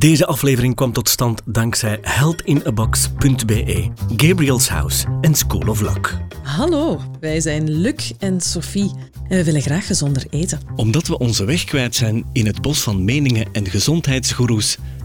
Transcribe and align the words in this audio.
Deze 0.00 0.26
aflevering 0.26 0.74
kwam 0.74 0.92
tot 0.92 1.08
stand 1.08 1.42
dankzij 1.44 1.98
heldinabox.be, 2.02 3.90
Gabriel's 4.16 4.68
House 4.68 5.06
en 5.20 5.34
School 5.34 5.68
of 5.68 5.80
Luck. 5.80 6.18
Hallo, 6.42 7.00
wij 7.20 7.40
zijn 7.40 7.70
Luc 7.70 8.12
en 8.18 8.40
Sophie 8.40 8.90
en 9.28 9.36
we 9.36 9.44
willen 9.44 9.62
graag 9.62 9.86
gezonder 9.86 10.26
eten. 10.30 10.60
Omdat 10.76 11.06
we 11.06 11.18
onze 11.18 11.44
weg 11.44 11.64
kwijt 11.64 11.94
zijn 11.94 12.24
in 12.32 12.46
het 12.46 12.62
bos 12.62 12.80
van 12.80 13.04
meningen 13.04 13.46
en 13.52 13.66
gezondheidsgoeroes, 13.66 14.76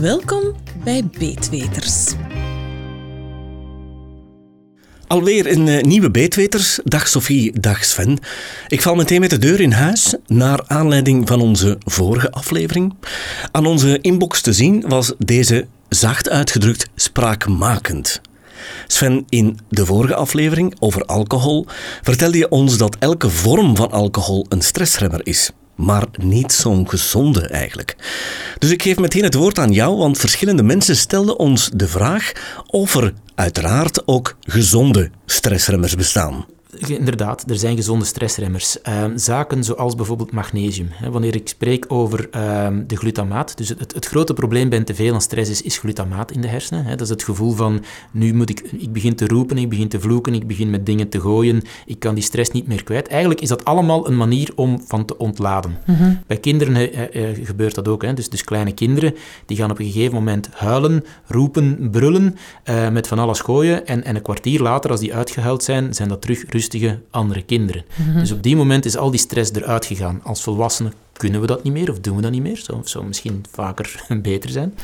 Welkom 0.00 0.54
bij 0.84 1.04
Beetweters. 1.18 2.12
Alweer 5.06 5.50
een 5.50 5.68
eh, 5.68 5.82
nieuwe 5.82 6.10
Beetweters. 6.10 6.80
Dag 6.84 7.08
Sophie, 7.08 7.60
dag 7.60 7.84
Sven. 7.84 8.18
Ik 8.68 8.82
val 8.82 8.94
meteen 8.94 9.20
met 9.20 9.30
de 9.30 9.38
deur 9.38 9.60
in 9.60 9.72
huis 9.72 10.14
naar 10.26 10.64
aanleiding 10.66 11.28
van 11.28 11.40
onze 11.40 11.78
vorige 11.84 12.30
aflevering. 12.30 12.94
Aan 13.52 13.66
onze 13.66 14.00
inbox 14.00 14.40
te 14.40 14.52
zien 14.52 14.84
was 14.88 15.14
deze 15.18 15.66
zacht 15.88 16.28
uitgedrukt 16.28 16.88
spraakmakend. 16.94 18.20
Sven, 18.86 19.24
in 19.28 19.58
de 19.68 19.86
vorige 19.86 20.14
aflevering 20.14 20.76
over 20.78 21.04
alcohol 21.04 21.66
vertelde 22.02 22.38
je 22.38 22.48
ons 22.48 22.78
dat 22.78 22.96
elke 22.98 23.30
vorm 23.30 23.76
van 23.76 23.90
alcohol 23.90 24.46
een 24.48 24.62
stressremmer 24.62 25.26
is. 25.26 25.50
Maar 25.74 26.06
niet 26.16 26.52
zo'n 26.52 26.88
gezonde 26.88 27.46
eigenlijk. 27.46 27.96
Dus 28.58 28.70
ik 28.70 28.82
geef 28.82 28.98
meteen 28.98 29.24
het 29.24 29.34
woord 29.34 29.58
aan 29.58 29.72
jou, 29.72 29.96
want 29.96 30.18
verschillende 30.18 30.62
mensen 30.62 30.96
stelden 30.96 31.38
ons 31.38 31.70
de 31.74 31.88
vraag 31.88 32.32
of 32.66 32.94
er 32.94 33.12
uiteraard 33.34 34.06
ook 34.06 34.36
gezonde 34.40 35.10
stressremmers 35.26 35.94
bestaan. 35.94 36.46
Inderdaad, 36.78 37.50
er 37.50 37.56
zijn 37.56 37.76
gezonde 37.76 38.04
stressremmers. 38.04 38.82
Ehm, 38.82 39.16
zaken 39.16 39.64
zoals 39.64 39.94
bijvoorbeeld 39.94 40.32
magnesium. 40.32 40.88
Wanneer 41.10 41.34
ik 41.34 41.48
spreek 41.48 41.84
over 41.88 42.30
ehm, 42.30 42.82
de 42.86 42.96
glutamaat, 42.96 43.56
dus 43.56 43.68
het, 43.68 43.94
het, 43.94 44.06
grote 44.06 44.34
probleem 44.34 44.68
bij 44.68 44.82
te 44.84 44.94
veel 44.94 45.14
aan 45.14 45.20
stress 45.20 45.50
is, 45.50 45.62
is 45.62 45.78
glutamaat 45.78 46.30
in 46.30 46.40
de 46.40 46.48
hersenen. 46.48 46.86
Dat 46.86 47.00
is 47.00 47.08
het 47.08 47.22
gevoel 47.22 47.52
van, 47.52 47.84
nu 48.10 48.34
moet 48.34 48.50
ik, 48.50 48.60
ik 48.60 48.92
begin 48.92 49.14
te 49.16 49.26
roepen, 49.26 49.58
ik 49.58 49.68
begin 49.68 49.88
te 49.88 50.00
vloeken, 50.00 50.34
ik 50.34 50.46
begin 50.46 50.70
met 50.70 50.86
dingen 50.86 51.08
te 51.08 51.20
gooien, 51.20 51.62
ik 51.86 51.98
kan 51.98 52.14
die 52.14 52.24
stress 52.24 52.50
niet 52.50 52.66
meer 52.66 52.84
kwijt. 52.84 53.08
Eigenlijk 53.08 53.40
is 53.40 53.48
dat 53.48 53.64
allemaal 53.64 54.08
een 54.08 54.16
manier 54.16 54.52
om 54.54 54.80
van 54.86 55.04
te 55.04 55.18
ontladen. 55.18 55.78
Bij 56.26 56.36
kinderen 56.36 56.90
gebeurt 57.44 57.74
dat 57.74 57.88
ook. 57.88 58.02
Hè. 58.02 58.14
Dus, 58.14 58.28
dus 58.28 58.44
kleine 58.44 58.72
kinderen, 58.72 59.14
die 59.46 59.56
gaan 59.56 59.70
op 59.70 59.78
een 59.78 59.86
gegeven 59.90 60.14
moment 60.14 60.48
huilen, 60.52 61.04
roepen, 61.26 61.88
brullen, 61.90 62.36
uh, 62.64 62.88
met 62.88 63.06
van 63.06 63.18
alles 63.18 63.40
gooien. 63.40 63.86
En, 63.86 64.04
en 64.04 64.16
een 64.16 64.22
kwartier 64.22 64.60
later, 64.60 64.90
als 64.90 65.00
die 65.00 65.14
uitgehuild 65.14 65.62
zijn, 65.62 65.94
zijn 65.94 66.08
dat 66.08 66.20
terug 66.20 66.44
rustig 66.48 66.63
andere 67.10 67.42
kinderen. 67.42 67.84
Dus 68.14 68.32
op 68.32 68.42
die 68.42 68.56
moment 68.56 68.84
is 68.84 68.96
al 68.96 69.10
die 69.10 69.20
stress 69.20 69.52
eruit 69.52 69.86
gegaan. 69.86 70.20
Als 70.22 70.42
volwassenen 70.42 70.92
kunnen 71.16 71.40
we 71.40 71.46
dat 71.46 71.62
niet 71.62 71.72
meer 71.72 71.90
of 71.90 72.00
doen 72.00 72.16
we 72.16 72.22
dat 72.22 72.30
niet 72.30 72.42
meer. 72.42 72.56
Zou, 72.56 72.80
zou 72.84 73.06
misschien 73.06 73.44
vaker 73.50 74.04
beter 74.22 74.50
zijn. 74.50 74.74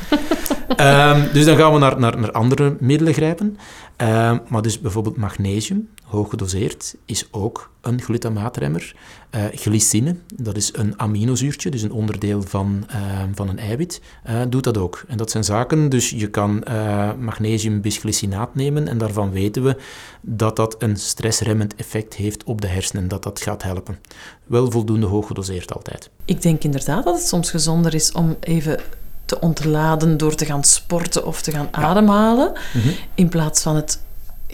um, 0.77 1.27
dus 1.33 1.45
dan 1.45 1.57
gaan 1.57 1.73
we 1.73 1.79
naar, 1.79 1.99
naar, 1.99 2.19
naar 2.19 2.31
andere 2.31 2.75
middelen 2.79 3.13
grijpen. 3.13 3.57
Um, 3.97 4.41
maar 4.47 4.61
dus 4.61 4.79
bijvoorbeeld 4.79 5.17
magnesium, 5.17 5.89
hoog 6.03 6.29
gedoseerd, 6.29 6.95
is 7.05 7.27
ook 7.31 7.71
een 7.81 8.01
glutamaatremmer. 8.01 8.95
Uh, 9.35 9.43
glycine, 9.53 10.15
dat 10.35 10.55
is 10.57 10.73
een 10.75 10.99
aminozuurtje, 10.99 11.69
dus 11.69 11.81
een 11.81 11.91
onderdeel 11.91 12.41
van, 12.41 12.85
uh, 12.91 13.21
van 13.33 13.49
een 13.49 13.59
eiwit, 13.59 14.01
uh, 14.29 14.41
doet 14.49 14.63
dat 14.63 14.77
ook. 14.77 15.03
En 15.07 15.17
dat 15.17 15.31
zijn 15.31 15.43
zaken, 15.43 15.89
dus 15.89 16.09
je 16.09 16.27
kan 16.29 16.63
magnesium 17.19 17.81
bisglycinaat 17.81 18.55
nemen 18.55 18.87
en 18.87 18.97
daarvan 18.97 19.31
weten 19.31 19.63
we 19.63 19.77
dat 20.21 20.55
dat 20.55 20.75
een 20.79 20.97
stressremmend 20.97 21.75
effect 21.75 22.13
heeft 22.13 22.43
op 22.43 22.61
de 22.61 22.67
hersenen, 22.67 23.07
dat 23.07 23.23
dat 23.23 23.41
gaat 23.41 23.63
helpen. 23.63 23.99
Wel 24.45 24.71
voldoende 24.71 25.07
hoog 25.07 25.27
gedoseerd 25.27 25.73
altijd. 25.73 26.09
Ik 26.25 26.41
denk 26.41 26.63
inderdaad 26.63 27.03
dat 27.03 27.15
het 27.15 27.27
soms 27.27 27.49
gezonder 27.49 27.93
is 27.93 28.11
om 28.11 28.37
even 28.39 28.79
te 29.25 29.39
ontladen 29.39 30.17
door 30.17 30.35
te 30.35 30.45
gaan 30.45 30.63
sporten 30.63 31.25
of 31.25 31.41
te 31.41 31.51
gaan 31.51 31.67
ademhalen, 31.71 32.51
mm 32.73 32.81
-hmm. 32.81 32.95
in 33.15 33.29
plaats 33.29 33.61
van 33.61 33.75
het 33.75 33.99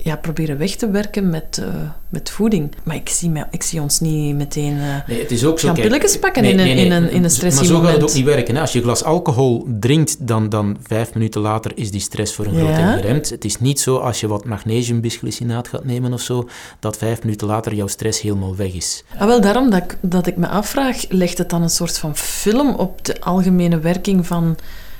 ja, 0.03 0.15
proberen 0.15 0.57
weg 0.57 0.75
te 0.75 0.89
werken 0.89 1.29
met, 1.29 1.57
uh, 1.61 1.67
met 2.09 2.29
voeding. 2.29 2.75
Maar 2.83 2.95
ik 2.95 3.09
zie, 3.09 3.29
me, 3.29 3.45
ik 3.51 3.63
zie 3.63 3.81
ons 3.81 3.99
niet 3.99 4.35
meteen 4.35 4.75
uh, 4.75 5.07
nee, 5.07 5.19
het 5.19 5.31
is 5.31 5.45
ook 5.45 5.59
zo, 5.59 5.65
gaan 5.67 5.75
kijk, 5.75 5.87
pilletjes 5.87 6.19
pakken 6.19 6.41
nee, 6.41 6.53
nee, 6.53 6.69
in, 6.69 6.77
een, 6.77 6.85
in 6.85 6.91
een, 6.91 7.09
in 7.09 7.23
een. 7.23 7.53
Maar 7.55 7.65
zo 7.65 7.79
gaat 7.79 7.93
het 7.93 8.03
ook 8.03 8.13
niet 8.13 8.25
werken. 8.25 8.55
Hè? 8.55 8.61
Als 8.61 8.71
je 8.71 8.77
een 8.77 8.83
glas 8.83 9.03
alcohol 9.03 9.67
drinkt, 9.79 10.27
dan, 10.27 10.49
dan 10.49 10.77
vijf 10.81 11.13
minuten 11.13 11.41
later 11.41 11.71
is 11.75 11.91
die 11.91 12.01
stress 12.01 12.35
voor 12.35 12.45
een 12.45 12.55
groot 12.55 12.75
deel 12.75 12.93
geremd. 12.93 13.29
Het 13.29 13.45
is 13.45 13.59
niet 13.59 13.79
zo 13.79 13.97
als 13.97 14.19
je 14.19 14.27
wat 14.27 14.45
magnesiumbisglycinaat 14.45 15.67
gaat 15.67 15.85
nemen 15.85 16.13
of 16.13 16.21
zo, 16.21 16.49
dat 16.79 16.97
vijf 16.97 17.23
minuten 17.23 17.47
later 17.47 17.73
jouw 17.73 17.87
stress 17.87 18.21
helemaal 18.21 18.55
weg 18.55 18.73
is. 18.73 19.03
Ah, 19.17 19.27
wel, 19.27 19.41
daarom 19.41 19.69
dat 19.69 19.83
ik, 19.83 19.97
dat 20.01 20.27
ik 20.27 20.37
me 20.37 20.47
afvraag, 20.47 21.05
legt 21.09 21.37
het 21.37 21.49
dan 21.49 21.61
een 21.61 21.69
soort 21.69 21.97
van 21.97 22.15
film 22.15 22.75
op 22.75 23.05
de 23.05 23.21
algemene 23.21 23.79
werking 23.79 24.27
van, 24.27 24.57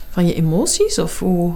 van 0.09 0.27
je 0.27 0.33
emoties? 0.33 0.99
Of 0.99 1.19
hoe... 1.19 1.53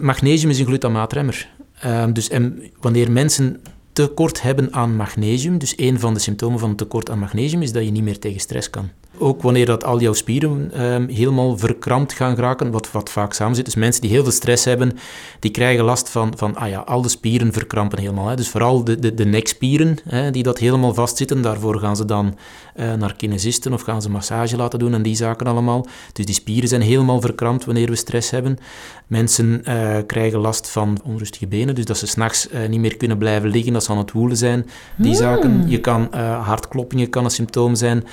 Magnesium 0.00 0.50
is 0.50 0.58
een 0.58 0.66
glutamaatremmer. 0.66 1.48
Um, 1.86 2.12
dus 2.12 2.28
en 2.28 2.62
wanneer 2.80 3.10
mensen 3.10 3.62
tekort 3.92 4.42
hebben 4.42 4.72
aan 4.72 4.96
magnesium, 4.96 5.58
dus 5.58 5.72
een 5.76 6.00
van 6.00 6.14
de 6.14 6.20
symptomen 6.20 6.58
van 6.58 6.70
een 6.70 6.76
tekort 6.76 7.10
aan 7.10 7.18
magnesium 7.18 7.62
is 7.62 7.72
dat 7.72 7.84
je 7.84 7.90
niet 7.90 8.02
meer 8.02 8.18
tegen 8.18 8.40
stress 8.40 8.70
kan. 8.70 8.90
Ook 9.18 9.42
wanneer 9.42 9.66
dat 9.66 9.84
al 9.84 10.00
jouw 10.00 10.12
spieren 10.12 10.84
um, 10.84 11.08
helemaal 11.08 11.58
verkrampt 11.58 12.12
gaan 12.12 12.34
geraken, 12.34 12.70
wat, 12.70 12.92
wat 12.92 13.10
vaak 13.10 13.32
samen 13.32 13.54
zit. 13.54 13.64
Dus 13.64 13.74
mensen 13.74 14.00
die 14.00 14.10
heel 14.10 14.22
veel 14.22 14.32
stress 14.32 14.64
hebben, 14.64 14.98
die 15.38 15.50
krijgen 15.50 15.84
last 15.84 16.08
van, 16.08 16.32
van 16.36 16.56
ah 16.56 16.68
ja, 16.68 16.78
al 16.78 17.02
de 17.02 17.08
spieren 17.08 17.52
verkrampen 17.52 17.98
helemaal. 17.98 18.26
Hè. 18.26 18.36
Dus 18.36 18.48
vooral 18.48 18.84
de, 18.84 18.98
de, 18.98 19.14
de 19.14 19.24
nekspieren, 19.24 19.98
hè, 20.08 20.30
die 20.30 20.42
dat 20.42 20.58
helemaal 20.58 20.94
vastzitten, 20.94 21.42
daarvoor 21.42 21.78
gaan 21.78 21.96
ze 21.96 22.04
dan 22.04 22.36
uh, 22.76 22.92
naar 22.94 23.16
kinesisten 23.16 23.72
of 23.72 23.82
gaan 23.82 24.02
ze 24.02 24.10
massage 24.10 24.56
laten 24.56 24.78
doen 24.78 24.94
en 24.94 25.02
die 25.02 25.16
zaken 25.16 25.46
allemaal. 25.46 25.86
Dus 26.12 26.26
die 26.26 26.34
spieren 26.34 26.68
zijn 26.68 26.82
helemaal 26.82 27.20
verkrampt 27.20 27.64
wanneer 27.64 27.88
we 27.88 27.96
stress 27.96 28.30
hebben. 28.30 28.58
Mensen 29.06 29.62
uh, 29.68 29.96
krijgen 30.06 30.38
last 30.38 30.68
van 30.70 31.00
onrustige 31.04 31.46
benen, 31.46 31.74
dus 31.74 31.84
dat 31.84 31.98
ze 31.98 32.06
s'nachts 32.06 32.48
uh, 32.50 32.68
niet 32.68 32.80
meer 32.80 32.96
kunnen 32.96 33.18
blijven 33.18 33.50
liggen, 33.50 33.72
dat 33.72 33.84
ze 33.84 33.90
aan 33.90 33.98
het 33.98 34.12
woelen 34.12 34.36
zijn. 34.36 34.66
Die 34.96 35.10
mm. 35.10 35.16
zaken. 35.16 35.68
Je 35.68 35.80
kan, 35.80 36.08
hartkloppingen 36.42 37.10
kan 37.10 37.24
een 37.24 37.30
symptoom 37.30 37.74
zijn 37.74 38.04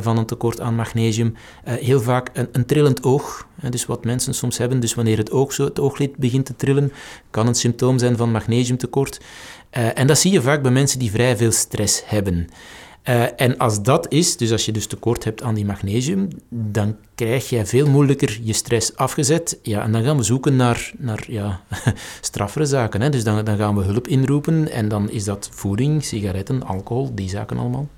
van 0.00 0.18
tekort 0.26 0.60
aan 0.60 0.74
magnesium. 0.74 1.34
heel 1.64 2.00
vaak 2.00 2.30
een, 2.32 2.48
een 2.52 2.66
trillend 2.66 3.02
oog, 3.02 3.46
dus 3.70 3.86
wat 3.86 4.04
mensen 4.04 4.34
soms 4.34 4.58
hebben. 4.58 4.80
Dus 4.80 4.94
wanneer 4.94 5.18
het, 5.18 5.30
oog 5.30 5.52
zo, 5.52 5.64
het 5.64 5.80
ooglid 5.80 6.16
begint 6.16 6.46
te 6.46 6.56
trillen, 6.56 6.92
kan 7.30 7.46
een 7.46 7.54
symptoom 7.54 7.98
zijn 7.98 8.16
van 8.16 8.30
magnesiumtekort. 8.30 9.20
en 9.70 10.06
dat 10.06 10.18
zie 10.18 10.32
je 10.32 10.42
vaak 10.42 10.62
bij 10.62 10.70
mensen 10.70 10.98
die 10.98 11.10
vrij 11.10 11.36
veel 11.36 11.52
stress 11.52 12.02
hebben. 12.06 12.48
En 13.36 13.58
als 13.58 13.82
dat 13.82 14.12
is, 14.12 14.36
dus 14.36 14.52
als 14.52 14.64
je 14.64 14.72
dus 14.72 14.86
tekort 14.86 15.24
hebt 15.24 15.42
aan 15.42 15.54
die 15.54 15.64
magnesium, 15.64 16.28
dan 16.48 16.96
krijg 17.14 17.48
je 17.48 17.66
veel 17.66 17.88
moeilijker 17.88 18.38
je 18.42 18.52
stress 18.52 18.96
afgezet. 18.96 19.58
Ja, 19.62 19.82
en 19.82 19.92
dan 19.92 20.02
gaan 20.02 20.16
we 20.16 20.22
zoeken 20.22 20.56
naar, 20.56 20.92
naar 20.98 21.24
ja, 21.28 21.60
straffere 22.20 22.66
zaken. 22.66 23.00
Hè. 23.00 23.08
Dus 23.08 23.24
dan, 23.24 23.44
dan 23.44 23.56
gaan 23.56 23.76
we 23.76 23.84
hulp 23.84 24.08
inroepen 24.08 24.70
en 24.70 24.88
dan 24.88 25.10
is 25.10 25.24
dat 25.24 25.48
voeding, 25.52 26.04
sigaretten, 26.04 26.62
alcohol, 26.62 27.14
die 27.14 27.28
zaken 27.28 27.58
allemaal. 27.58 27.88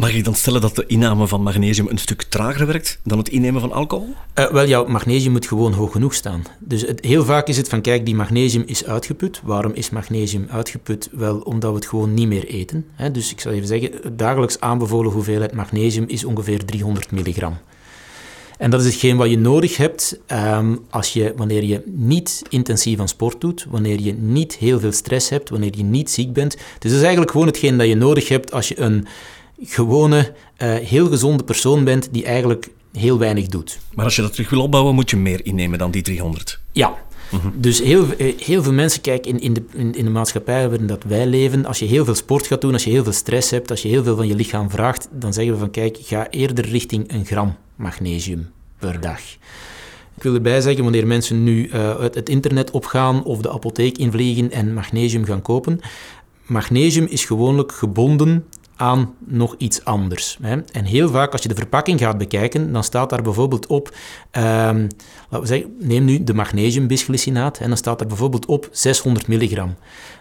Mag 0.00 0.12
je 0.12 0.22
dan 0.22 0.34
stellen 0.34 0.60
dat 0.60 0.76
de 0.76 0.84
inname 0.86 1.26
van 1.26 1.42
magnesium 1.42 1.88
een 1.88 1.98
stuk 1.98 2.22
trager 2.22 2.66
werkt 2.66 3.00
dan 3.04 3.18
het 3.18 3.28
innemen 3.28 3.60
van 3.60 3.72
alcohol? 3.72 4.14
Uh, 4.34 4.50
wel, 4.50 4.66
jouw 4.66 4.86
magnesium 4.86 5.32
moet 5.32 5.46
gewoon 5.46 5.72
hoog 5.72 5.92
genoeg 5.92 6.14
staan. 6.14 6.44
Dus 6.58 6.84
heel 6.96 7.24
vaak 7.24 7.48
is 7.48 7.56
het 7.56 7.68
van, 7.68 7.80
kijk, 7.80 8.04
die 8.04 8.14
magnesium 8.14 8.62
is 8.66 8.84
uitgeput. 8.84 9.40
Waarom 9.44 9.72
is 9.74 9.90
magnesium 9.90 10.46
uitgeput? 10.50 11.08
Wel, 11.12 11.38
omdat 11.38 11.70
we 11.70 11.76
het 11.76 11.86
gewoon 11.86 12.14
niet 12.14 12.28
meer 12.28 12.46
eten. 12.46 12.86
Hè? 12.94 13.10
Dus 13.10 13.30
ik 13.30 13.40
zal 13.40 13.52
even 13.52 13.66
zeggen, 13.66 14.16
dagelijks 14.16 14.60
aanbevolen 14.60 15.12
hoeveelheid 15.12 15.52
magnesium 15.52 16.04
is 16.08 16.24
ongeveer 16.24 16.64
300 16.64 17.10
milligram. 17.10 17.58
En 18.58 18.70
dat 18.70 18.80
is 18.80 18.86
hetgeen 18.86 19.16
wat 19.16 19.30
je 19.30 19.38
nodig 19.38 19.76
hebt 19.76 20.20
um, 20.32 20.78
als 20.90 21.12
je, 21.12 21.32
wanneer 21.36 21.64
je 21.64 21.82
niet 21.86 22.42
intensief 22.48 23.00
aan 23.00 23.08
sport 23.08 23.40
doet, 23.40 23.66
wanneer 23.70 24.00
je 24.00 24.12
niet 24.12 24.56
heel 24.56 24.80
veel 24.80 24.92
stress 24.92 25.28
hebt, 25.28 25.50
wanneer 25.50 25.76
je 25.76 25.82
niet 25.82 26.10
ziek 26.10 26.32
bent. 26.32 26.56
Dus 26.56 26.90
dat 26.90 26.92
is 26.92 27.00
eigenlijk 27.00 27.30
gewoon 27.30 27.46
hetgeen 27.46 27.78
dat 27.78 27.86
je 27.86 27.94
nodig 27.94 28.28
hebt 28.28 28.52
als 28.52 28.68
je 28.68 28.80
een 28.80 29.06
gewone, 29.62 30.32
uh, 30.58 30.74
heel 30.74 31.06
gezonde 31.06 31.44
persoon 31.44 31.84
bent 31.84 32.08
die 32.12 32.24
eigenlijk 32.24 32.70
heel 32.92 33.18
weinig 33.18 33.46
doet. 33.46 33.78
Maar 33.94 34.04
als 34.04 34.16
je 34.16 34.22
dat 34.22 34.32
terug 34.32 34.50
wil 34.50 34.62
opbouwen, 34.62 34.94
moet 34.94 35.10
je 35.10 35.16
meer 35.16 35.46
innemen 35.46 35.78
dan 35.78 35.90
die 35.90 36.02
300? 36.02 36.60
Ja. 36.72 36.94
Mm 37.30 37.40
-hmm. 37.40 37.52
Dus 37.56 37.80
heel, 37.80 38.06
eh, 38.18 38.38
heel 38.38 38.62
veel 38.62 38.72
mensen, 38.72 39.00
kijk, 39.00 39.26
in, 39.26 39.40
in, 39.40 39.52
de, 39.52 39.62
in, 39.72 39.94
in 39.94 40.04
de 40.04 40.10
maatschappij 40.10 40.68
waarin 40.68 40.86
dat 40.86 41.02
wij 41.02 41.26
leven, 41.26 41.66
als 41.66 41.78
je 41.78 41.84
heel 41.84 42.04
veel 42.04 42.14
sport 42.14 42.46
gaat 42.46 42.60
doen, 42.60 42.72
als 42.72 42.84
je 42.84 42.90
heel 42.90 43.02
veel 43.02 43.12
stress 43.12 43.50
hebt, 43.50 43.70
als 43.70 43.82
je 43.82 43.88
heel 43.88 44.02
veel 44.02 44.16
van 44.16 44.26
je 44.26 44.34
lichaam 44.34 44.70
vraagt, 44.70 45.08
dan 45.12 45.32
zeggen 45.32 45.52
we 45.52 45.58
van, 45.58 45.70
kijk, 45.70 45.98
ga 46.02 46.30
eerder 46.30 46.68
richting 46.68 47.12
een 47.12 47.24
gram 47.24 47.56
magnesium 47.76 48.50
per 48.78 49.00
dag. 49.00 49.20
Ik 50.16 50.22
wil 50.22 50.34
erbij 50.34 50.60
zeggen, 50.60 50.82
wanneer 50.82 51.06
mensen 51.06 51.44
nu 51.44 51.68
uh, 51.68 51.90
uit 51.90 52.14
het 52.14 52.28
internet 52.28 52.70
opgaan 52.70 53.24
of 53.24 53.40
de 53.40 53.52
apotheek 53.52 53.98
invliegen 53.98 54.50
en 54.50 54.74
magnesium 54.74 55.24
gaan 55.24 55.42
kopen, 55.42 55.80
magnesium 56.46 57.06
is 57.06 57.24
gewoonlijk 57.24 57.72
gebonden 57.72 58.44
aan 58.80 59.14
nog 59.18 59.54
iets 59.58 59.84
anders. 59.84 60.38
Hè. 60.42 60.56
En 60.72 60.84
heel 60.84 61.08
vaak 61.08 61.32
als 61.32 61.42
je 61.42 61.48
de 61.48 61.54
verpakking 61.54 62.00
gaat 62.00 62.18
bekijken, 62.18 62.72
dan 62.72 62.84
staat 62.84 63.10
daar 63.10 63.22
bijvoorbeeld 63.22 63.66
op, 63.66 63.88
um, 63.88 64.88
laten 65.28 65.40
we 65.40 65.46
zeggen, 65.46 65.76
neem 65.78 66.04
nu 66.04 66.24
de 66.24 66.34
magnesiumbisglycinaat, 66.34 67.58
en 67.58 67.68
dan 67.68 67.76
staat 67.76 67.98
daar 67.98 68.08
bijvoorbeeld 68.08 68.46
op 68.46 68.68
600 68.72 69.26
milligram. 69.26 69.74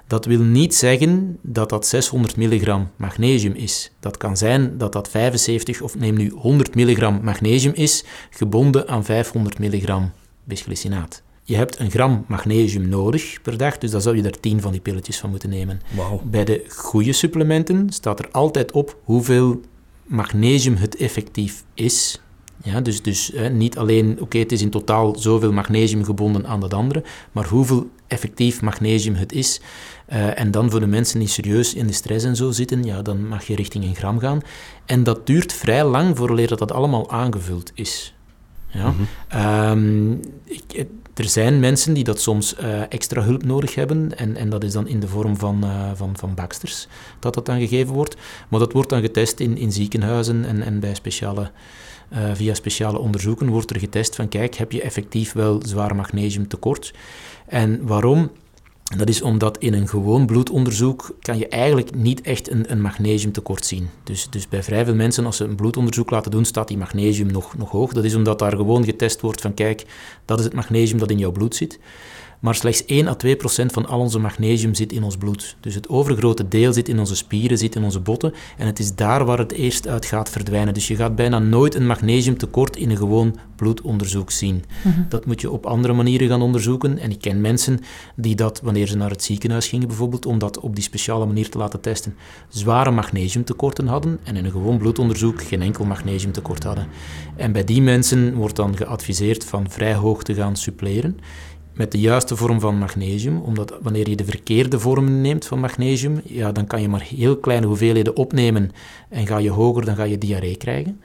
Dat 0.08 0.26
wil 0.26 0.42
niet 0.42 0.76
zeggen 0.76 1.38
dat 1.42 1.70
dat 1.70 1.88
600 1.88 2.36
milligram 2.36 2.90
magnesium 2.96 3.54
is. 3.54 3.92
Dat 4.00 4.18
kan 4.18 4.38
zijn 4.38 4.78
dat 4.78 4.94
dat 4.94 5.10
75 5.10 5.82
of 5.82 5.96
neem 5.96 6.16
nu 6.16 6.30
100 6.30 6.76
milligram 6.76 7.20
magnesium 7.24 7.74
is, 7.74 8.04
gebonden 8.30 8.88
aan 8.88 9.06
500 9.06 9.60
milligram 9.60 10.12
bisglycinaat. 10.44 11.22
Je 11.50 11.56
hebt 11.56 11.80
een 11.80 11.92
gram 11.92 12.26
magnesium 12.28 12.90
nodig 12.90 13.42
per 13.42 13.58
dag, 13.58 13.78
dus 13.78 13.92
dan 13.92 14.02
zou 14.02 14.16
je 14.16 14.24
er 14.24 14.40
10 14.40 14.62
van 14.62 14.72
die 14.72 14.82
pilletjes 14.82 15.20
van 15.20 15.30
moeten 15.30 15.50
nemen. 15.50 15.82
Wow. 15.96 16.22
Bij 16.24 16.46
de 16.46 16.66
goede 16.68 17.14
supplementen 17.14 17.90
staat 17.90 18.20
er 18.20 18.30
altijd 18.32 18.72
op 18.72 18.98
hoeveel 19.04 19.62
magnesium 20.04 20.76
het 20.76 20.96
effectief 20.96 21.64
is. 21.74 22.22
Ja, 22.64 22.82
dus 22.82 23.02
dus 23.02 23.32
hè, 23.36 23.50
niet 23.50 23.78
alleen, 23.78 24.18
oké, 24.22 24.38
het 24.38 24.52
is 24.52 24.62
in 24.62 24.70
totaal 24.70 25.16
zoveel 25.16 25.52
magnesium 25.52 26.04
gebonden 26.04 26.48
aan 26.48 26.60
dat 26.60 26.74
andere, 26.74 27.04
maar 27.32 27.48
hoeveel 27.48 27.90
effectief 28.08 28.62
magnesium 28.62 29.16
het 29.16 29.32
is. 29.32 29.62
Uh, 30.10 30.40
en 30.40 30.52
dan 30.52 30.72
voor 30.72 30.80
de 30.80 30.88
mensen 30.88 31.20
die 31.20 31.28
serieus 31.28 31.74
in 31.74 31.88
de 31.88 31.94
stress 31.94 32.26
en 32.26 32.36
zo 32.36 32.52
zitten, 32.52 32.84
ja, 32.84 33.02
dan 33.02 33.28
mag 33.28 33.48
je 33.48 33.56
richting 33.56 33.84
een 33.84 33.96
gram 33.96 34.20
gaan. 34.20 34.42
En 34.86 35.04
dat 35.04 35.28
duurt 35.28 35.54
vrij 35.54 35.86
lang 35.86 36.18
voordat 36.18 36.50
dat 36.50 36.60
dat 36.60 36.72
allemaal 36.72 37.10
aangevuld 37.10 37.72
is. 37.74 38.14
Ja. 38.68 38.90
Mm 38.92 39.08
-hmm. 39.30 40.20
ik, 40.46 40.88
er 41.20 41.30
zijn 41.30 41.60
mensen 41.60 41.94
die 41.94 42.04
dat 42.04 42.22
soms 42.22 42.56
uh, 42.60 42.82
extra 42.90 43.22
hulp 43.22 43.44
nodig 43.44 43.76
hebben 43.76 44.18
en, 44.18 44.36
en 44.36 44.50
dat 44.50 44.64
is 44.64 44.74
dan 44.74 44.88
in 44.88 45.00
de 45.00 45.08
vorm 45.08 45.38
van, 45.38 45.64
uh, 45.64 45.92
van, 45.94 46.18
van 46.18 46.34
baksters 46.34 46.88
dat 47.20 47.34
dat 47.34 47.46
dan 47.46 47.60
gegeven 47.60 47.94
wordt. 47.94 48.16
Maar 48.50 48.60
dat 48.60 48.74
wordt 48.74 48.90
dan 48.90 49.02
getest 49.02 49.40
in, 49.40 49.58
in 49.58 49.72
ziekenhuizen 49.72 50.46
en, 50.46 50.62
en 50.62 50.80
bij 50.80 50.94
speciale, 50.94 51.52
uh, 52.14 52.20
via 52.34 52.54
speciale 52.54 53.00
onderzoeken 53.00 53.50
wordt 53.50 53.70
er 53.70 53.80
getest 53.80 54.16
van 54.16 54.30
kijk, 54.30 54.56
heb 54.56 54.72
je 54.72 54.82
effectief 54.82 55.34
wel 55.34 55.62
zwaar 55.66 55.96
magnesiumtekort? 55.96 56.94
En 57.48 57.88
waarom? 57.88 58.32
Dat 58.98 59.10
is 59.10 59.22
omdat 59.22 59.58
in 59.58 59.74
een 59.74 59.88
gewoon 59.88 60.26
bloedonderzoek 60.26 61.16
kan 61.22 61.38
je 61.38 61.48
eigenlijk 61.48 61.96
niet 61.96 62.22
echt 62.22 62.52
een, 62.52 62.72
een 62.72 62.82
magnesiumtekort 62.82 63.66
zien. 63.66 63.90
Dus, 64.04 64.28
dus 64.30 64.48
bij 64.48 64.64
vrij 64.64 64.86
veel 64.86 64.96
mensen, 64.96 65.26
als 65.26 65.38
ze 65.38 65.44
een 65.44 65.56
bloedonderzoek 65.56 66.10
laten 66.10 66.32
doen, 66.32 66.46
staat 66.46 66.68
die 66.68 66.78
magnesium 66.78 67.32
nog, 67.32 67.58
nog 67.58 67.72
hoog. 67.72 67.94
Dat 67.94 68.04
is 68.04 68.16
omdat 68.16 68.40
daar 68.40 68.56
gewoon 68.56 68.84
getest 68.84 69.22
wordt 69.22 69.42
van 69.42 69.54
kijk, 69.54 69.86
dat 70.26 70.40
is 70.40 70.46
het 70.46 70.54
magnesium 70.54 71.00
dat 71.00 71.12
in 71.12 71.18
jouw 71.18 71.32
bloed 71.32 71.56
zit 71.56 71.80
maar 72.40 72.56
slechts 72.56 72.86
1 72.86 73.08
à 73.08 73.16
2 73.16 73.36
procent 73.36 73.72
van 73.72 73.86
al 73.86 74.00
onze 74.00 74.20
magnesium 74.20 74.74
zit 74.74 74.92
in 74.92 75.04
ons 75.04 75.18
bloed. 75.18 75.56
Dus 75.60 75.76
het 75.76 75.90
overgrote 75.90 76.48
deel 76.48 76.74
zit 76.74 76.90
in 76.90 77.00
onze 77.00 77.16
spieren, 77.16 77.58
zit 77.58 77.76
in 77.76 77.84
onze 77.84 78.00
botten 78.00 78.34
en 78.58 78.66
het 78.66 78.80
is 78.80 78.96
daar 78.96 79.26
waar 79.26 79.38
het 79.38 79.52
eerst 79.52 79.88
uit 79.88 80.06
gaat 80.06 80.30
verdwijnen. 80.30 80.74
Dus 80.74 80.88
je 80.88 80.96
gaat 80.96 81.16
bijna 81.16 81.40
nooit 81.40 81.76
een 81.76 81.88
magnesiumtekort 81.88 82.78
in 82.78 82.90
een 82.90 82.98
gewoon 82.98 83.36
bloedonderzoek 83.56 84.32
zien. 84.32 84.64
Mhm. 84.84 85.02
Dat 85.10 85.26
moet 85.26 85.42
je 85.42 85.52
op 85.52 85.66
andere 85.66 85.94
manieren 85.94 86.28
gaan 86.28 86.42
onderzoeken 86.42 86.98
en 86.98 87.12
ik 87.12 87.22
ken 87.22 87.42
mensen 87.42 87.80
die 88.16 88.36
dat, 88.36 88.62
wanneer 88.64 88.88
ze 88.88 88.98
naar 88.98 89.10
het 89.10 89.24
ziekenhuis 89.24 89.68
gingen 89.68 89.88
bijvoorbeeld, 89.88 90.26
om 90.26 90.40
dat 90.40 90.60
op 90.60 90.76
die 90.76 90.84
speciale 90.84 91.26
manier 91.26 91.50
te 91.50 91.58
laten 91.58 91.82
testen, 91.82 92.16
zware 92.50 92.92
magnesiumtekorten 92.92 93.88
hadden 93.88 94.20
en 94.24 94.36
in 94.36 94.46
een 94.46 94.52
gewoon 94.52 94.78
bloedonderzoek 94.78 95.44
geen 95.44 95.62
enkel 95.62 95.86
magnesiumtekort 95.86 96.64
hadden. 96.64 96.88
En 97.36 97.52
bij 97.52 97.64
die 97.64 97.82
mensen 97.82 98.34
wordt 98.34 98.56
dan 98.56 98.78
geadviseerd 98.78 99.46
van 99.46 99.70
vrij 99.70 99.94
hoog 99.94 100.24
te 100.24 100.34
gaan 100.34 100.56
suppleren 100.56 101.18
met 101.80 101.92
de 101.92 102.00
juiste 102.00 102.36
vorm 102.36 102.60
van 102.60 102.78
magnesium, 102.78 103.42
omdat 103.42 103.78
wanneer 103.82 104.10
je 104.10 104.16
de 104.16 104.26
verkeerde 104.26 104.80
vorm 104.80 105.22
neemt 105.22 105.46
van 105.46 105.60
magnesium, 105.60 106.22
ja, 106.24 106.52
dan 106.52 106.68
kan 106.68 106.82
je 106.82 106.90
maar 106.90 107.02
heel 107.02 107.38
kleine 107.38 107.66
hoeveelheden 107.66 108.16
opnemen 108.16 108.72
en 109.10 109.28
ga 109.28 109.38
je 109.38 109.50
hoger, 109.50 109.86
dan 109.86 109.96
ga 109.96 110.04
je 110.04 110.18
diarree 110.18 110.58
krijgen. 110.58 111.02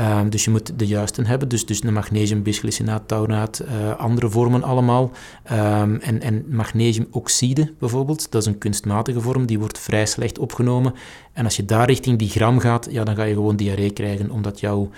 Uh, 0.00 0.20
dus 0.28 0.44
je 0.44 0.50
moet 0.50 0.78
de 0.78 0.86
juiste 0.86 1.22
hebben, 1.22 1.48
dus, 1.48 1.66
dus 1.66 1.80
de 1.80 1.90
magnesium, 1.90 2.42
bisglycinaat, 2.42 3.08
taunaat, 3.08 3.62
uh, 3.64 3.96
andere 3.96 4.28
vormen 4.28 4.62
allemaal. 4.62 5.10
Um, 5.52 5.96
en, 5.96 6.20
en 6.22 6.44
magnesiumoxide 6.48 7.72
bijvoorbeeld, 7.78 8.30
dat 8.30 8.42
is 8.42 8.48
een 8.48 8.58
kunstmatige 8.58 9.20
vorm, 9.20 9.46
die 9.46 9.58
wordt 9.58 9.78
vrij 9.78 10.06
slecht 10.06 10.38
opgenomen. 10.38 10.94
En 11.32 11.44
als 11.44 11.56
je 11.56 11.64
daar 11.64 11.86
richting 11.86 12.18
die 12.18 12.28
gram 12.28 12.58
gaat, 12.58 12.88
ja, 12.90 13.04
dan 13.04 13.16
ga 13.16 13.24
je 13.24 13.34
gewoon 13.34 13.56
diarree 13.56 13.90
krijgen, 13.90 14.30
omdat 14.30 14.60
jouw, 14.60 14.90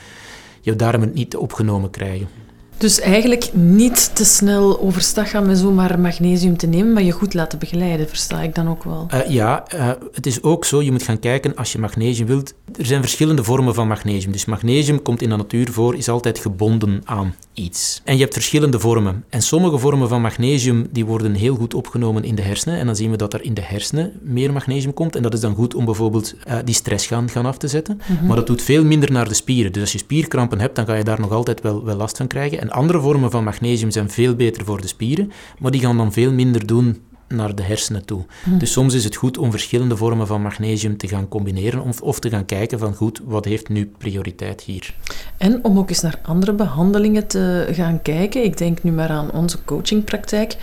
jouw 0.60 0.76
darmen 0.76 1.08
het 1.08 1.14
niet 1.14 1.36
opgenomen 1.36 1.90
krijgen. 1.90 2.28
Dus 2.76 3.00
eigenlijk 3.00 3.50
niet 3.52 4.14
te 4.14 4.24
snel 4.24 4.80
overstag 4.80 5.30
gaan 5.30 5.46
met 5.46 5.58
zomaar 5.58 6.00
magnesium 6.00 6.56
te 6.56 6.66
nemen, 6.66 6.92
maar 6.92 7.02
je 7.02 7.12
goed 7.12 7.34
laten 7.34 7.58
begeleiden, 7.58 8.08
versta 8.08 8.42
ik 8.42 8.54
dan 8.54 8.68
ook 8.68 8.84
wel. 8.84 9.06
Uh, 9.14 9.28
ja, 9.28 9.64
uh, 9.74 9.90
het 10.12 10.26
is 10.26 10.42
ook 10.42 10.64
zo, 10.64 10.82
je 10.82 10.92
moet 10.92 11.02
gaan 11.02 11.18
kijken 11.18 11.56
als 11.56 11.72
je 11.72 11.78
magnesium 11.78 12.26
wilt. 12.26 12.54
Er 12.78 12.86
zijn 12.86 13.00
verschillende 13.00 13.44
vormen 13.44 13.74
van 13.74 13.88
magnesium. 13.88 14.32
Dus 14.32 14.44
magnesium 14.44 15.02
komt 15.02 15.22
in 15.22 15.28
de 15.28 15.36
natuur 15.36 15.72
voor, 15.72 15.96
is 15.96 16.08
altijd 16.08 16.38
gebonden 16.38 17.02
aan 17.04 17.34
iets. 17.54 18.00
En 18.04 18.14
je 18.14 18.20
hebt 18.20 18.32
verschillende 18.32 18.80
vormen. 18.80 19.24
En 19.28 19.42
sommige 19.42 19.78
vormen 19.78 20.08
van 20.08 20.20
magnesium 20.20 20.86
die 20.90 21.04
worden 21.04 21.34
heel 21.34 21.54
goed 21.54 21.74
opgenomen 21.74 22.24
in 22.24 22.34
de 22.34 22.42
hersenen. 22.42 22.78
En 22.78 22.86
dan 22.86 22.96
zien 22.96 23.10
we 23.10 23.16
dat 23.16 23.34
er 23.34 23.42
in 23.42 23.54
de 23.54 23.62
hersenen 23.62 24.12
meer 24.22 24.52
magnesium 24.52 24.94
komt. 24.94 25.16
En 25.16 25.22
dat 25.22 25.34
is 25.34 25.40
dan 25.40 25.54
goed 25.54 25.74
om 25.74 25.84
bijvoorbeeld 25.84 26.34
uh, 26.48 26.54
die 26.64 26.74
stress 26.74 27.06
gaan, 27.06 27.30
gaan 27.30 27.46
af 27.46 27.58
te 27.58 27.68
zetten. 27.68 28.00
Mm 28.06 28.16
-hmm. 28.16 28.26
Maar 28.26 28.36
dat 28.36 28.46
doet 28.46 28.62
veel 28.62 28.84
minder 28.84 29.12
naar 29.12 29.28
de 29.28 29.34
spieren. 29.34 29.72
Dus 29.72 29.82
als 29.82 29.92
je 29.92 29.98
spierkrampen 29.98 30.60
hebt, 30.60 30.76
dan 30.76 30.86
ga 30.86 30.94
je 30.94 31.04
daar 31.04 31.20
nog 31.20 31.30
altijd 31.30 31.60
wel, 31.60 31.84
wel 31.84 31.96
last 31.96 32.16
van 32.16 32.26
krijgen. 32.26 32.60
En 32.62 32.70
andere 32.70 33.00
vormen 33.00 33.30
van 33.30 33.44
magnesium 33.44 33.90
zijn 33.90 34.10
veel 34.10 34.34
beter 34.34 34.64
voor 34.64 34.80
de 34.80 34.86
spieren, 34.86 35.32
maar 35.58 35.70
die 35.70 35.80
gaan 35.80 35.96
dan 35.96 36.12
veel 36.12 36.32
minder 36.32 36.66
doen 36.66 37.02
naar 37.28 37.54
de 37.54 37.62
hersenen 37.62 38.04
toe. 38.04 38.24
Hm. 38.44 38.58
Dus 38.58 38.72
soms 38.72 38.94
is 38.94 39.04
het 39.04 39.16
goed 39.16 39.38
om 39.38 39.50
verschillende 39.50 39.96
vormen 39.96 40.26
van 40.26 40.42
magnesium 40.42 40.96
te 40.96 41.08
gaan 41.08 41.28
combineren 41.28 41.82
of, 41.82 42.00
of 42.00 42.18
te 42.18 42.30
gaan 42.30 42.44
kijken 42.44 42.78
van 42.78 42.94
goed, 42.94 43.20
wat 43.24 43.44
heeft 43.44 43.68
nu 43.68 43.92
prioriteit 43.98 44.60
hier? 44.60 44.94
En 45.36 45.64
om 45.64 45.78
ook 45.78 45.88
eens 45.88 46.00
naar 46.00 46.18
andere 46.22 46.52
behandelingen 46.52 47.26
te 47.26 47.68
gaan 47.72 48.02
kijken. 48.02 48.44
Ik 48.44 48.58
denk 48.58 48.82
nu 48.82 48.90
maar 48.90 49.10
aan 49.10 49.30
onze 49.30 49.64
coachingpraktijk. 49.64 50.56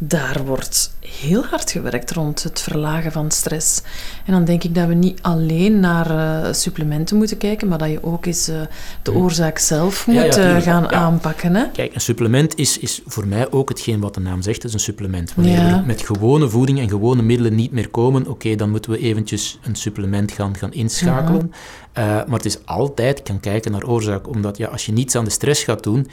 Daar 0.00 0.44
wordt 0.44 0.92
heel 1.00 1.44
hard 1.44 1.70
gewerkt 1.70 2.10
rond 2.10 2.42
het 2.42 2.60
verlagen 2.60 3.12
van 3.12 3.30
stress. 3.30 3.82
En 4.24 4.32
dan 4.32 4.44
denk 4.44 4.64
ik 4.64 4.74
dat 4.74 4.86
we 4.86 4.94
niet 4.94 5.22
alleen 5.22 5.80
naar 5.80 6.10
uh, 6.10 6.52
supplementen 6.52 7.16
moeten 7.16 7.38
kijken, 7.38 7.68
maar 7.68 7.78
dat 7.78 7.90
je 7.90 8.04
ook 8.04 8.26
eens 8.26 8.48
uh, 8.48 8.60
de 9.02 9.12
oorzaak 9.12 9.58
zelf 9.58 10.06
moet 10.06 10.16
ja, 10.16 10.42
ja, 10.42 10.56
uh, 10.56 10.62
gaan 10.62 10.92
aanpakken. 10.92 11.54
Hè? 11.54 11.70
Kijk, 11.72 11.94
een 11.94 12.00
supplement 12.00 12.56
is, 12.56 12.78
is 12.78 13.00
voor 13.06 13.26
mij 13.26 13.50
ook 13.50 13.68
hetgeen 13.68 14.00
wat 14.00 14.14
de 14.14 14.20
naam 14.20 14.42
zegt, 14.42 14.64
is 14.64 14.72
een 14.72 14.80
supplement. 14.80 15.34
Wanneer 15.34 15.76
we 15.76 15.82
met 15.86 16.02
gewone 16.02 16.48
voeding 16.48 16.78
en 16.78 16.88
gewone 16.88 17.22
middelen 17.22 17.54
niet 17.54 17.72
meer 17.72 17.88
komen, 17.88 18.22
oké, 18.22 18.30
okay, 18.30 18.56
dan 18.56 18.70
moeten 18.70 18.90
we 18.90 18.98
eventjes 18.98 19.58
een 19.62 19.76
supplement 19.76 20.32
gaan, 20.32 20.56
gaan 20.56 20.72
inschakelen. 20.72 21.52
maar 21.94 22.26
het 22.28 22.44
is 22.44 22.58
altijd, 22.64 23.22
kan 23.22 23.40
kijken 23.40 23.72
naar 23.72 23.86
oorzaak, 23.86 24.28
omdat 24.28 24.56
ja, 24.56 24.68
als 24.68 24.86
je 24.86 24.92
niets 24.92 25.14
aan 25.14 25.24
de 25.24 25.30
stress 25.30 25.64
gaat 25.64 25.82
doen, 25.82 26.06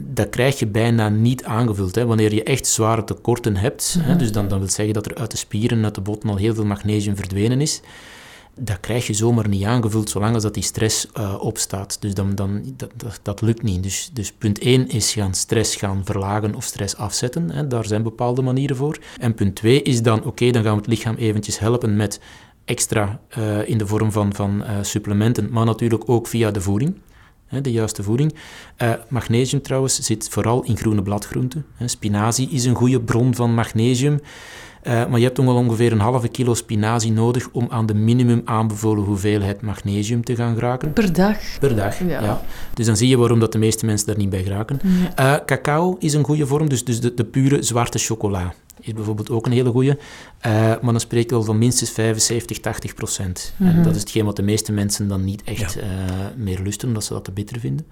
dat 0.00 0.28
krijg 0.28 0.58
je 0.58 0.66
bijna 0.66 1.08
niet 1.08 1.44
aangevuld. 1.44 1.94
Hè. 1.94 2.06
Wanneer 2.06 2.34
je 2.34 2.42
echt 2.42 2.66
zware 2.66 3.04
tekorten 3.04 3.56
hebt, 3.56 3.96
hè, 4.00 4.16
dus 4.16 4.32
dan, 4.32 4.48
dan 4.48 4.58
wil 4.58 4.68
zeggen 4.68 4.94
dat 4.94 5.06
er 5.06 5.14
uit 5.14 5.30
de 5.30 5.36
spieren, 5.36 5.84
uit 5.84 5.94
de 5.94 6.00
botten 6.00 6.30
al 6.30 6.36
heel 6.36 6.54
veel 6.54 6.64
magnesium 6.64 7.16
verdwenen 7.16 7.60
is, 7.60 7.80
dat 8.60 8.80
krijg 8.80 9.06
je 9.06 9.12
zomaar 9.12 9.48
niet 9.48 9.64
aangevuld 9.64 10.10
zolang 10.10 10.34
als 10.34 10.42
dat 10.42 10.54
die 10.54 10.62
stress 10.62 11.06
uh, 11.18 11.34
opstaat. 11.40 12.00
Dus 12.00 12.14
dan, 12.14 12.34
dan, 12.34 12.62
dat, 12.76 12.90
dat, 12.96 13.20
dat, 13.22 13.40
lukt 13.40 13.62
niet. 13.62 13.82
Dus, 13.82 14.10
dus 14.12 14.32
punt 14.32 14.58
1 14.58 14.88
is 14.88 15.12
gaan 15.12 15.34
stress 15.34 15.76
gaan 15.76 16.04
verlagen 16.04 16.54
of 16.54 16.64
stress 16.64 16.96
afzetten. 16.96 17.50
Hè. 17.50 17.66
Daar 17.66 17.86
zijn 17.86 18.02
bepaalde 18.02 18.42
manieren 18.42 18.76
voor. 18.76 18.98
En 19.18 19.34
punt 19.34 19.54
2 19.54 19.82
is 19.82 20.02
dan, 20.02 20.24
oké, 20.24 20.50
dan 20.50 20.62
gaan 20.62 20.72
we 20.72 20.78
het 20.78 20.88
lichaam 20.88 21.14
eventjes 21.14 21.58
helpen 21.58 21.96
met 21.96 22.20
extra 22.64 23.20
uh, 23.38 23.68
in 23.68 23.78
de 23.78 23.86
vorm 23.86 24.12
van, 24.12 24.34
van 24.34 24.62
uh, 24.62 24.70
supplementen, 24.82 25.48
maar 25.50 25.64
natuurlijk 25.64 26.08
ook 26.08 26.26
via 26.26 26.50
de 26.50 26.60
voeding 26.60 26.94
de 27.62 27.72
juiste 27.72 28.02
voeding. 28.02 28.34
Uh, 28.82 28.92
magnesium 29.08 29.62
trouwens 29.62 30.00
zit 30.00 30.28
vooral 30.28 30.62
in 30.62 30.76
groene 30.76 31.02
bladgroenten. 31.02 31.66
Spinazie 31.84 32.48
is 32.50 32.64
een 32.64 32.74
goede 32.74 33.00
bron 33.00 33.34
van 33.34 33.54
magnesium. 33.54 34.20
Uh, 34.82 35.06
maar 35.06 35.18
je 35.18 35.24
hebt 35.24 35.38
wel 35.38 35.54
ongeveer 35.54 35.92
een 35.92 36.00
halve 36.00 36.28
kilo 36.28 36.54
spinazie 36.54 37.12
nodig 37.12 37.48
om 37.52 37.66
aan 37.70 37.86
de 37.86 37.94
minimum 37.94 38.42
aanbevolen 38.44 39.04
hoeveelheid 39.04 39.60
magnesium 39.60 40.24
te 40.24 40.36
gaan 40.36 40.54
geraken. 40.54 40.92
Per 40.92 41.12
dag? 41.12 41.36
Per 41.60 41.76
dag, 41.76 41.98
ja. 41.98 42.22
ja. 42.22 42.42
Dus 42.74 42.86
dan 42.86 42.96
zie 42.96 43.08
je 43.08 43.16
waarom 43.16 43.40
dat 43.40 43.52
de 43.52 43.58
meeste 43.58 43.86
mensen 43.86 44.06
daar 44.06 44.16
niet 44.16 44.30
bij 44.30 44.42
geraken. 44.42 44.80
Ja. 45.16 45.36
Uh, 45.36 45.44
cacao 45.44 45.96
is 45.98 46.14
een 46.14 46.24
goede 46.24 46.46
vorm, 46.46 46.68
dus, 46.68 46.84
dus 46.84 47.00
de, 47.00 47.14
de 47.14 47.24
pure 47.24 47.62
zwarte 47.62 47.98
chocola 47.98 48.54
is 48.80 48.92
bijvoorbeeld 48.92 49.30
ook 49.30 49.46
een 49.46 49.52
hele 49.52 49.70
goede. 49.70 49.98
Uh, 50.46 50.52
maar 50.52 50.80
dan 50.82 51.00
spreek 51.00 51.30
je 51.30 51.36
al 51.36 51.42
van 51.42 51.58
minstens 51.58 51.90
75, 51.90 52.60
80 52.60 52.94
procent. 52.94 53.54
Mm 53.56 53.66
-hmm. 53.66 53.76
En 53.76 53.82
dat 53.82 53.94
is 53.94 54.00
hetgeen 54.00 54.24
wat 54.24 54.36
de 54.36 54.42
meeste 54.42 54.72
mensen 54.72 55.08
dan 55.08 55.24
niet 55.24 55.42
echt 55.42 55.72
ja. 55.72 55.80
uh, 55.80 55.86
meer 56.36 56.60
lusten, 56.62 56.88
omdat 56.88 57.04
ze 57.04 57.12
dat 57.12 57.24
te 57.24 57.32
bitter 57.32 57.60
vinden. 57.60 57.86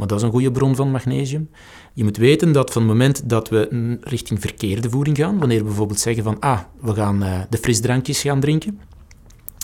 Maar 0.00 0.08
dat 0.08 0.18
is 0.18 0.24
een 0.24 0.30
goede 0.30 0.50
bron 0.50 0.76
van 0.76 0.90
magnesium. 0.90 1.50
Je 1.92 2.04
moet 2.04 2.16
weten 2.16 2.52
dat 2.52 2.72
van 2.72 2.82
het 2.82 2.90
moment 2.90 3.28
dat 3.28 3.48
we 3.48 3.98
richting 4.00 4.40
verkeerde 4.40 4.90
voeding 4.90 5.16
gaan, 5.16 5.38
wanneer 5.38 5.58
we 5.58 5.64
bijvoorbeeld 5.64 6.00
zeggen 6.00 6.24
van, 6.24 6.38
ah, 6.38 6.58
we 6.80 6.94
gaan 6.94 7.22
uh, 7.22 7.40
de 7.48 7.58
frisdrankjes 7.58 8.20
gaan 8.20 8.40
drinken, 8.40 8.80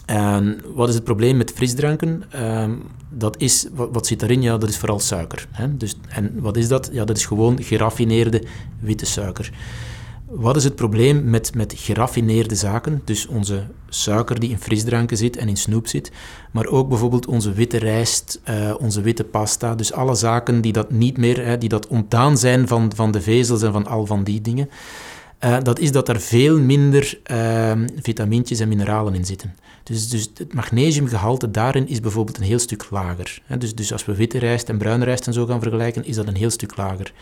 En 0.06 0.60
wat 0.74 0.88
is 0.88 0.94
het 0.94 1.04
probleem 1.04 1.36
met 1.36 1.50
frisdranken? 1.50 2.22
Ehm, 2.30 2.74
dat 3.10 3.40
is, 3.40 3.66
wat, 3.72 3.88
wat, 3.92 4.06
zit 4.06 4.20
daarin? 4.20 4.42
Ja, 4.42 4.58
dat 4.58 4.68
is 4.68 4.78
vooral 4.78 5.00
suiker. 5.00 5.48
Hè? 5.50 5.76
Dus, 5.76 5.96
en 6.08 6.40
wat 6.40 6.56
is 6.56 6.68
dat? 6.68 6.90
Ja, 6.92 7.04
dat 7.04 7.16
is 7.16 7.26
gewoon 7.26 7.62
geraffineerde 7.62 8.42
witte 8.80 9.06
suiker. 9.06 9.52
Wat 10.28 10.56
is 10.56 10.64
het 10.64 10.74
probleem 10.74 11.30
met, 11.30 11.54
met 11.54 11.74
geraffineerde 11.76 12.54
zaken? 12.54 13.02
Dus 13.04 13.26
onze 13.26 13.66
suiker 13.88 14.40
die 14.40 14.50
in 14.50 14.58
frisdranken 14.58 15.16
zit 15.16 15.36
en 15.36 15.48
in 15.48 15.56
snoep 15.56 15.86
zit, 15.86 16.12
maar 16.52 16.66
ook 16.66 16.88
bijvoorbeeld 16.88 17.26
onze 17.26 17.52
witte 17.52 17.78
rijst, 17.78 18.40
uh, 18.48 18.74
onze 18.78 19.00
witte 19.00 19.24
pasta. 19.24 19.74
Dus 19.74 19.92
alle 19.92 20.14
zaken 20.14 20.60
die 20.60 20.72
dat 20.72 20.90
niet 20.90 21.16
meer, 21.16 21.44
hè, 21.44 21.58
die 21.58 21.68
dat 21.68 21.86
ontdaan 21.86 22.38
zijn 22.38 22.68
van, 22.68 22.92
van 22.94 23.10
de 23.10 23.20
vezels 23.20 23.62
en 23.62 23.72
van 23.72 23.86
al 23.86 24.06
van 24.06 24.24
die 24.24 24.40
dingen. 24.40 24.70
Uh, 25.44 25.56
dat 25.62 25.78
is 25.78 25.92
dat 25.92 26.08
er 26.08 26.20
veel 26.20 26.60
minder 26.60 27.18
uh, 27.30 27.72
vitamintjes 28.02 28.60
en 28.60 28.68
mineralen 28.68 29.14
in 29.14 29.24
zitten. 29.24 29.54
Dus, 29.82 30.08
dus 30.08 30.30
het 30.34 30.54
magnesiumgehalte 30.54 31.50
daarin 31.50 31.88
is 31.88 32.00
bijvoorbeeld 32.00 32.36
een 32.36 32.42
heel 32.42 32.58
stuk 32.58 32.86
lager. 32.90 33.42
Hè. 33.44 33.58
Dus, 33.58 33.74
dus 33.74 33.92
als 33.92 34.04
we 34.04 34.14
witte 34.14 34.38
rijst 34.38 34.68
en 34.68 34.78
bruine 34.78 35.04
rijst 35.04 35.26
en 35.26 35.32
zo 35.32 35.46
gaan 35.46 35.60
vergelijken, 35.60 36.04
is 36.04 36.16
dat 36.16 36.26
een 36.26 36.36
heel 36.36 36.50
stuk 36.50 36.76
lager. 36.76 37.12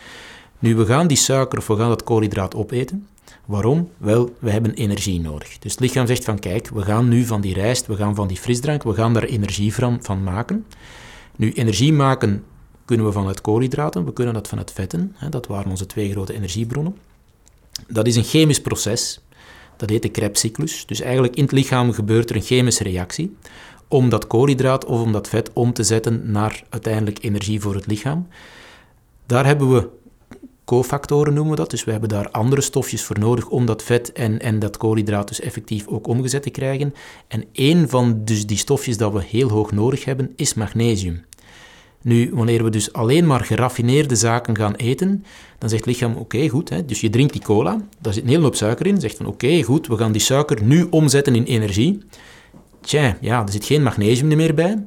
Nu, 0.59 0.75
we 0.75 0.85
gaan 0.85 1.07
die 1.07 1.17
suiker 1.17 1.57
of 1.57 1.67
we 1.67 1.75
gaan 1.75 1.89
dat 1.89 2.03
koolhydraat 2.03 2.55
opeten. 2.55 3.07
Waarom? 3.45 3.89
Wel, 3.97 4.35
we 4.39 4.51
hebben 4.51 4.73
energie 4.73 5.19
nodig. 5.19 5.59
Dus 5.59 5.71
het 5.71 5.79
lichaam 5.81 6.07
zegt 6.07 6.23
van 6.23 6.39
kijk, 6.39 6.69
we 6.69 6.81
gaan 6.81 7.07
nu 7.07 7.25
van 7.25 7.41
die 7.41 7.53
rijst, 7.53 7.87
we 7.87 7.95
gaan 7.95 8.15
van 8.15 8.27
die 8.27 8.37
frisdrank, 8.37 8.83
we 8.83 8.93
gaan 8.93 9.13
daar 9.13 9.23
energie 9.23 9.73
van, 9.73 9.99
van 10.01 10.23
maken. 10.23 10.65
Nu, 11.35 11.51
energie 11.51 11.93
maken 11.93 12.43
kunnen 12.85 13.05
we 13.05 13.11
vanuit 13.11 13.41
koolhydraten, 13.41 14.05
we 14.05 14.13
kunnen 14.13 14.33
dat 14.33 14.47
vanuit 14.47 14.71
vetten. 14.71 15.15
Hè, 15.15 15.29
dat 15.29 15.47
waren 15.47 15.69
onze 15.69 15.85
twee 15.85 16.11
grote 16.11 16.33
energiebronnen. 16.33 16.95
Dat 17.87 18.07
is 18.07 18.15
een 18.15 18.23
chemisch 18.23 18.61
proces. 18.61 19.19
Dat 19.77 19.89
heet 19.89 20.01
de 20.01 20.09
Krebscyclus. 20.09 20.85
Dus 20.85 21.01
eigenlijk 21.01 21.35
in 21.35 21.43
het 21.43 21.51
lichaam 21.51 21.93
gebeurt 21.93 22.29
er 22.29 22.35
een 22.35 22.41
chemische 22.41 22.83
reactie 22.83 23.35
om 23.87 24.09
dat 24.09 24.27
koolhydraat 24.27 24.85
of 24.85 25.01
om 25.01 25.11
dat 25.11 25.29
vet 25.29 25.49
om 25.53 25.73
te 25.73 25.83
zetten 25.83 26.31
naar 26.31 26.63
uiteindelijk 26.69 27.23
energie 27.23 27.59
voor 27.59 27.75
het 27.75 27.87
lichaam. 27.87 28.27
Daar 29.25 29.45
hebben 29.45 29.73
we 29.73 29.89
cofactoren 30.65 31.33
noemen 31.33 31.51
we 31.51 31.59
dat. 31.59 31.69
Dus 31.69 31.83
we 31.83 31.91
hebben 31.91 32.09
daar 32.09 32.31
andere 32.31 32.61
stofjes 32.61 33.03
voor 33.03 33.19
nodig 33.19 33.47
om 33.47 33.65
dat 33.65 33.83
vet 33.83 34.11
en, 34.11 34.39
en 34.39 34.59
dat 34.59 34.77
koolhydraat 34.77 35.27
dus 35.27 35.39
effectief 35.39 35.87
ook 35.87 36.07
omgezet 36.07 36.43
te 36.43 36.49
krijgen. 36.49 36.93
En 37.27 37.45
één 37.51 37.89
van 37.89 38.21
dus 38.23 38.45
die 38.45 38.57
stofjes 38.57 38.97
dat 38.97 39.13
we 39.13 39.23
heel 39.23 39.49
hoog 39.49 39.71
nodig 39.71 40.05
hebben, 40.05 40.33
is 40.35 40.53
magnesium. 40.53 41.25
Nu, 42.01 42.29
wanneer 42.33 42.63
we 42.63 42.69
dus 42.69 42.93
alleen 42.93 43.27
maar 43.27 43.45
geraffineerde 43.45 44.15
zaken 44.15 44.57
gaan 44.57 44.75
eten, 44.75 45.25
dan 45.57 45.69
zegt 45.69 45.85
het 45.85 45.93
lichaam, 45.93 46.15
oké, 46.15 46.47
goed, 46.47 46.69
hè, 46.69 46.85
dus 46.85 47.01
je 47.01 47.09
drinkt 47.09 47.33
die 47.33 47.41
cola, 47.41 47.81
daar 48.01 48.13
zit 48.13 48.23
een 48.23 48.29
hele 48.29 48.43
hoop 48.43 48.55
suiker 48.55 48.87
in, 48.87 48.99
zegt 48.99 49.17
van, 49.17 49.25
oké, 49.25 49.61
goed, 49.63 49.87
we 49.87 49.97
gaan 49.97 50.11
die 50.11 50.21
suiker 50.21 50.63
nu 50.63 50.87
omzetten 50.89 51.35
in 51.35 51.43
energie. 51.43 52.01
Tja, 52.81 53.17
ja, 53.21 53.41
er 53.41 53.51
zit 53.51 53.65
geen 53.65 53.83
magnesium 53.83 54.35
meer 54.35 54.53
bij 54.53 54.83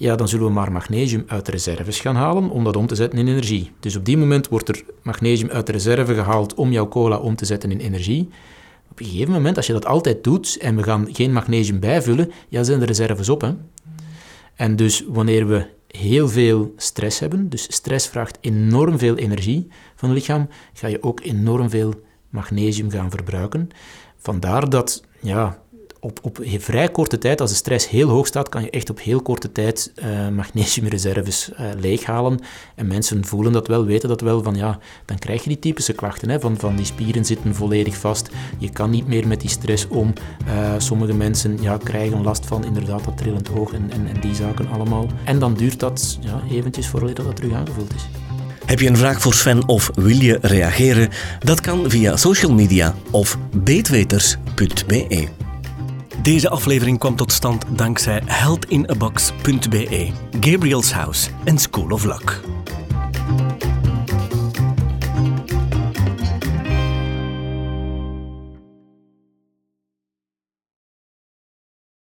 ja, 0.00 0.16
dan 0.16 0.28
zullen 0.28 0.46
we 0.46 0.52
maar 0.52 0.72
magnesium 0.72 1.24
uit 1.26 1.46
de 1.46 1.50
reserves 1.50 2.00
gaan 2.00 2.16
halen 2.16 2.50
om 2.50 2.64
dat 2.64 2.76
om 2.76 2.86
te 2.86 2.94
zetten 2.94 3.18
in 3.18 3.28
energie. 3.28 3.70
Dus 3.80 3.96
op 3.96 4.04
die 4.04 4.16
moment 4.16 4.48
wordt 4.48 4.68
er 4.68 4.84
magnesium 5.02 5.50
uit 5.50 5.66
de 5.66 5.72
reserve 5.72 6.14
gehaald 6.14 6.54
om 6.54 6.72
jouw 6.72 6.88
cola 6.88 7.16
om 7.16 7.36
te 7.36 7.44
zetten 7.44 7.70
in 7.70 7.78
energie. 7.78 8.28
Op 8.90 9.00
een 9.00 9.06
gegeven 9.06 9.32
moment, 9.32 9.56
als 9.56 9.66
je 9.66 9.72
dat 9.72 9.86
altijd 9.86 10.24
doet 10.24 10.58
en 10.60 10.76
we 10.76 10.82
gaan 10.82 11.08
geen 11.12 11.32
magnesium 11.32 11.80
bijvullen, 11.80 12.30
ja, 12.48 12.62
zijn 12.62 12.78
de 12.78 12.84
reserves 12.84 13.28
op. 13.28 13.40
Hè? 13.40 13.52
En 14.54 14.76
dus 14.76 15.04
wanneer 15.08 15.46
we 15.46 15.66
heel 15.86 16.28
veel 16.28 16.72
stress 16.76 17.18
hebben, 17.18 17.48
dus 17.48 17.72
stress 17.72 18.08
vraagt 18.08 18.38
enorm 18.40 18.98
veel 18.98 19.16
energie 19.16 19.68
van 19.94 20.08
het 20.08 20.18
lichaam, 20.18 20.48
ga 20.72 20.86
je 20.86 21.02
ook 21.02 21.20
enorm 21.20 21.70
veel 21.70 21.94
magnesium 22.28 22.90
gaan 22.90 23.10
verbruiken. 23.10 23.68
Vandaar 24.16 24.70
dat 24.70 25.04
ja, 25.20 25.62
op, 26.00 26.18
op 26.22 26.38
vrij 26.58 26.88
korte 26.88 27.18
tijd, 27.18 27.40
als 27.40 27.50
de 27.50 27.56
stress 27.56 27.88
heel 27.88 28.08
hoog 28.08 28.26
staat, 28.26 28.48
kan 28.48 28.62
je 28.62 28.70
echt 28.70 28.90
op 28.90 29.00
heel 29.00 29.22
korte 29.22 29.52
tijd 29.52 29.92
uh, 29.94 30.28
magnesiumreserves 30.28 31.50
uh, 31.52 31.66
leeghalen. 31.78 32.40
En 32.74 32.86
mensen 32.86 33.24
voelen 33.24 33.52
dat 33.52 33.66
wel, 33.66 33.84
weten 33.84 34.08
dat 34.08 34.20
wel, 34.20 34.42
van 34.42 34.54
ja, 34.54 34.78
dan 35.04 35.18
krijg 35.18 35.42
je 35.42 35.48
die 35.48 35.58
typische 35.58 35.92
klachten, 35.92 36.30
hè, 36.30 36.40
van, 36.40 36.58
van 36.58 36.76
die 36.76 36.84
spieren 36.84 37.24
zitten 37.24 37.54
volledig 37.54 37.96
vast, 37.96 38.28
je 38.58 38.70
kan 38.70 38.90
niet 38.90 39.06
meer 39.06 39.26
met 39.26 39.40
die 39.40 39.50
stress 39.50 39.88
om. 39.88 40.12
Uh, 40.46 40.74
sommige 40.78 41.14
mensen 41.14 41.58
ja, 41.60 41.76
krijgen 41.76 42.22
last 42.22 42.46
van 42.46 42.64
inderdaad 42.64 43.04
dat 43.04 43.16
trillend 43.16 43.50
oog 43.54 43.72
en, 43.72 43.90
en, 43.90 44.06
en 44.14 44.20
die 44.20 44.34
zaken 44.34 44.68
allemaal. 44.68 45.06
En 45.24 45.38
dan 45.38 45.54
duurt 45.54 45.80
dat 45.80 46.18
ja, 46.20 46.42
eventjes 46.50 46.86
voordat 46.88 47.16
dat 47.16 47.36
terug 47.36 47.52
aangevuld 47.52 47.94
is. 47.94 48.08
Heb 48.66 48.80
je 48.80 48.88
een 48.88 48.96
vraag 48.96 49.20
voor 49.20 49.34
Sven 49.34 49.68
of 49.68 49.90
wil 49.94 50.16
je 50.16 50.38
reageren? 50.40 51.08
Dat 51.38 51.60
kan 51.60 51.90
via 51.90 52.16
social 52.16 52.52
media 52.52 52.94
of 53.10 53.38
beetweters.be. 53.52 55.39
Deze 56.22 56.48
aflevering 56.48 56.98
kwam 56.98 57.16
tot 57.16 57.32
stand 57.32 57.64
dankzij 57.68 58.22
heldinabox.be, 58.24 60.10
Gabriel's 60.40 60.92
House 60.92 61.30
en 61.44 61.58
School 61.58 61.90
of 61.90 62.04
Luck. 62.04 62.40